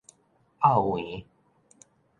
[0.59, 1.21] 漚黃